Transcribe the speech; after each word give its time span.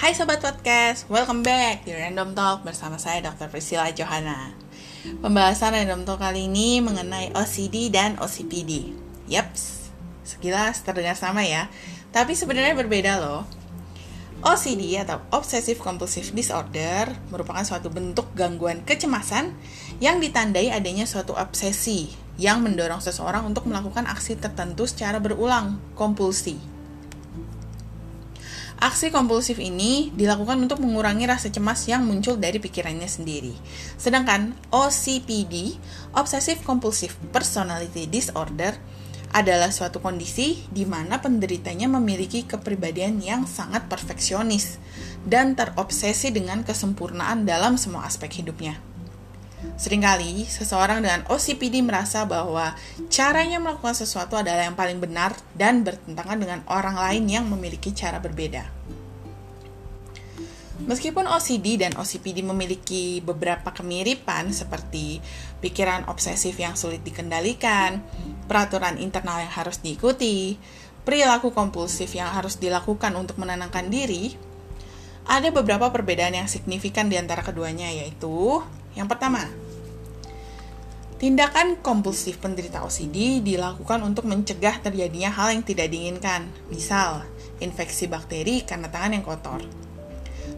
Hai 0.00 0.16
Sobat 0.16 0.40
Podcast, 0.40 1.04
welcome 1.12 1.44
back 1.44 1.84
di 1.84 1.92
Random 1.92 2.32
Talk 2.32 2.64
bersama 2.64 2.96
saya 2.96 3.20
Dr. 3.20 3.52
Priscilla 3.52 3.92
Johanna 3.92 4.48
Pembahasan 5.20 5.76
Random 5.76 6.08
Talk 6.08 6.24
kali 6.24 6.48
ini 6.48 6.80
mengenai 6.80 7.36
OCD 7.36 7.92
dan 7.92 8.16
OCPD 8.16 8.96
Yaps, 9.28 9.92
sekilas 10.24 10.80
terdengar 10.88 11.20
sama 11.20 11.44
ya 11.44 11.68
Tapi 12.16 12.32
sebenarnya 12.32 12.80
berbeda 12.80 13.20
loh 13.20 13.44
OCD 14.40 14.96
atau 14.96 15.20
Obsessive 15.36 15.76
Compulsive 15.76 16.32
Disorder 16.32 17.12
merupakan 17.28 17.60
suatu 17.60 17.92
bentuk 17.92 18.32
gangguan 18.32 18.80
kecemasan 18.88 19.52
yang 20.00 20.16
ditandai 20.16 20.72
adanya 20.72 21.04
suatu 21.04 21.36
obsesi 21.36 22.08
yang 22.40 22.64
mendorong 22.64 23.04
seseorang 23.04 23.44
untuk 23.44 23.68
melakukan 23.68 24.08
aksi 24.08 24.40
tertentu 24.40 24.88
secara 24.88 25.20
berulang, 25.20 25.76
kompulsi. 25.92 26.79
Aksi 28.80 29.12
kompulsif 29.12 29.60
ini 29.60 30.08
dilakukan 30.16 30.56
untuk 30.56 30.80
mengurangi 30.80 31.28
rasa 31.28 31.52
cemas 31.52 31.84
yang 31.84 32.00
muncul 32.08 32.40
dari 32.40 32.56
pikirannya 32.56 33.04
sendiri. 33.04 33.52
Sedangkan 34.00 34.56
OCPD, 34.72 35.76
Obsessive 36.16 36.64
Compulsive 36.64 37.12
Personality 37.28 38.08
Disorder, 38.08 38.72
adalah 39.36 39.68
suatu 39.70 40.00
kondisi 40.00 40.64
di 40.72 40.88
mana 40.88 41.20
penderitanya 41.20 41.86
memiliki 41.86 42.48
kepribadian 42.48 43.20
yang 43.20 43.44
sangat 43.44 43.86
perfeksionis 43.86 44.80
dan 45.22 45.54
terobsesi 45.54 46.32
dengan 46.34 46.64
kesempurnaan 46.64 47.44
dalam 47.44 47.76
semua 47.76 48.08
aspek 48.08 48.42
hidupnya. 48.42 48.89
Seringkali, 49.60 50.48
seseorang 50.48 51.04
dengan 51.04 51.20
OCPD 51.28 51.84
merasa 51.84 52.24
bahwa 52.24 52.72
caranya 53.12 53.60
melakukan 53.60 53.92
sesuatu 53.92 54.40
adalah 54.40 54.64
yang 54.64 54.76
paling 54.76 54.96
benar 55.00 55.36
dan 55.52 55.84
bertentangan 55.84 56.40
dengan 56.40 56.60
orang 56.68 56.96
lain 56.96 57.28
yang 57.28 57.44
memiliki 57.44 57.92
cara 57.92 58.16
berbeda. 58.20 58.80
Meskipun 60.80 61.28
OCD 61.28 61.76
dan 61.76 61.92
OCPD 61.92 62.40
memiliki 62.40 63.20
beberapa 63.20 63.68
kemiripan 63.68 64.48
seperti 64.48 65.20
pikiran 65.60 66.08
obsesif 66.08 66.56
yang 66.56 66.72
sulit 66.72 67.04
dikendalikan, 67.04 68.00
peraturan 68.48 68.96
internal 68.96 69.44
yang 69.44 69.52
harus 69.52 69.84
diikuti, 69.84 70.56
perilaku 71.04 71.52
kompulsif 71.52 72.16
yang 72.16 72.32
harus 72.32 72.56
dilakukan 72.56 73.12
untuk 73.12 73.36
menenangkan 73.36 73.92
diri, 73.92 74.32
ada 75.28 75.52
beberapa 75.52 75.92
perbedaan 75.92 76.32
yang 76.32 76.48
signifikan 76.48 77.12
di 77.12 77.20
antara 77.20 77.44
keduanya 77.44 77.92
yaitu 77.92 78.64
yang 78.98 79.06
pertama, 79.06 79.46
tindakan 81.20 81.78
kompulsif 81.78 82.40
penderita 82.40 82.82
OCD 82.82 83.44
dilakukan 83.44 84.02
untuk 84.02 84.26
mencegah 84.26 84.82
terjadinya 84.82 85.30
hal 85.30 85.54
yang 85.54 85.62
tidak 85.62 85.92
diinginkan, 85.92 86.48
misal 86.72 87.22
infeksi 87.60 88.08
bakteri 88.08 88.64
karena 88.64 88.88
tangan 88.88 89.14
yang 89.14 89.24
kotor. 89.24 89.62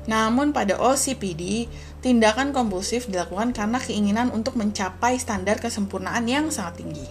Namun 0.06 0.50
pada 0.50 0.78
OCPD, 0.78 1.70
tindakan 2.02 2.50
kompulsif 2.50 3.06
dilakukan 3.06 3.54
karena 3.54 3.78
keinginan 3.78 4.34
untuk 4.34 4.58
mencapai 4.58 5.14
standar 5.18 5.62
kesempurnaan 5.62 6.26
yang 6.26 6.50
sangat 6.50 6.82
tinggi. 6.82 7.06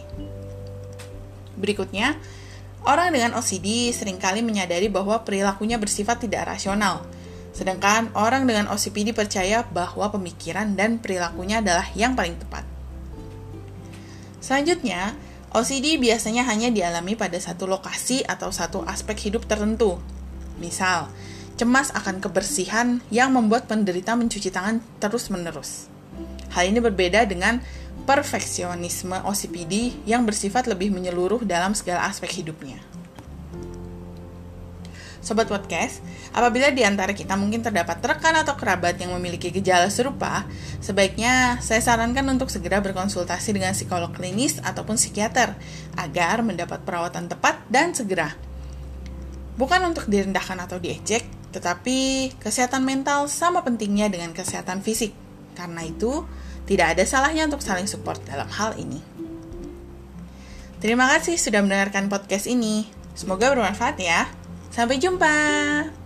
Berikutnya, 1.56 2.18
orang 2.84 3.16
dengan 3.16 3.38
OCD 3.38 3.96
sering 3.96 4.20
kali 4.20 4.44
menyadari 4.44 4.92
bahwa 4.92 5.24
perilakunya 5.24 5.80
bersifat 5.80 6.26
tidak 6.26 6.52
rasional, 6.52 7.06
Sedangkan 7.52 8.12
orang 8.16 8.48
dengan 8.48 8.72
OCPD 8.72 9.12
percaya 9.12 9.68
bahwa 9.68 10.08
pemikiran 10.12 10.76
dan 10.76 11.04
perilakunya 11.04 11.60
adalah 11.60 11.88
yang 11.96 12.16
paling 12.16 12.40
tepat. 12.40 12.64
Selanjutnya, 14.40 15.14
OCD 15.52 16.00
biasanya 16.00 16.48
hanya 16.48 16.72
dialami 16.72 17.20
pada 17.20 17.36
satu 17.36 17.68
lokasi 17.68 18.24
atau 18.24 18.56
satu 18.56 18.88
aspek 18.88 19.30
hidup 19.30 19.44
tertentu. 19.46 20.00
Misal, 20.64 21.12
cemas 21.60 21.92
akan 21.92 22.24
kebersihan 22.24 23.04
yang 23.12 23.36
membuat 23.36 23.68
penderita 23.68 24.16
mencuci 24.16 24.48
tangan 24.48 24.80
terus-menerus. 25.04 25.92
Hal 26.56 26.72
ini 26.72 26.80
berbeda 26.80 27.28
dengan 27.28 27.60
perfeksionisme 28.08 29.24
OCPD 29.28 30.08
yang 30.08 30.24
bersifat 30.24 30.66
lebih 30.66 30.90
menyeluruh 30.90 31.44
dalam 31.44 31.76
segala 31.76 32.08
aspek 32.08 32.42
hidupnya. 32.42 32.80
Sobat 35.22 35.46
Podcast, 35.46 36.02
apabila 36.34 36.74
di 36.74 36.82
antara 36.82 37.14
kita 37.14 37.38
mungkin 37.38 37.62
terdapat 37.62 38.02
rekan 38.02 38.34
atau 38.42 38.58
kerabat 38.58 38.98
yang 38.98 39.14
memiliki 39.14 39.54
gejala 39.54 39.86
serupa, 39.94 40.50
sebaiknya 40.82 41.62
saya 41.62 41.78
sarankan 41.78 42.26
untuk 42.26 42.50
segera 42.50 42.82
berkonsultasi 42.82 43.54
dengan 43.54 43.78
psikolog 43.78 44.10
klinis 44.10 44.58
ataupun 44.66 44.98
psikiater 44.98 45.54
agar 45.94 46.42
mendapat 46.42 46.82
perawatan 46.82 47.30
tepat 47.30 47.62
dan 47.70 47.94
segera. 47.94 48.34
Bukan 49.62 49.94
untuk 49.94 50.10
direndahkan 50.10 50.58
atau 50.58 50.82
diejek, 50.82 51.22
tetapi 51.54 52.34
kesehatan 52.42 52.82
mental 52.82 53.30
sama 53.30 53.62
pentingnya 53.62 54.10
dengan 54.10 54.34
kesehatan 54.34 54.82
fisik. 54.82 55.14
Karena 55.54 55.86
itu, 55.86 56.26
tidak 56.66 56.98
ada 56.98 57.06
salahnya 57.06 57.46
untuk 57.46 57.62
saling 57.62 57.86
support 57.86 58.18
dalam 58.26 58.50
hal 58.50 58.74
ini. 58.82 58.98
Terima 60.82 61.06
kasih 61.14 61.38
sudah 61.38 61.62
mendengarkan 61.62 62.10
podcast 62.10 62.50
ini. 62.50 62.90
Semoga 63.14 63.54
bermanfaat 63.54 64.02
ya. 64.02 64.41
Sampai 64.72 64.96
jumpa. 65.04 66.01